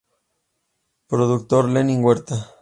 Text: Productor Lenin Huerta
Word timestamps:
Productor 1.05 1.69
Lenin 1.71 2.01
Huerta 2.03 2.47